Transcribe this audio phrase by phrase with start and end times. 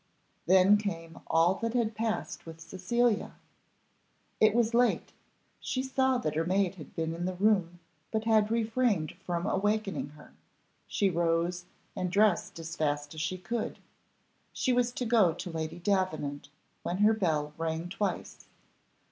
[0.47, 3.35] Then came all that had passed with Cecilia.
[4.39, 5.13] It was late,
[5.59, 7.77] she saw that her maid had been in the room,
[8.09, 10.33] but had refrained from awakening her;
[10.87, 13.77] she rose, and dressed as fast as she could.
[14.51, 16.49] She was to go to Lady Davenant,
[16.81, 18.47] when her bell rang twice.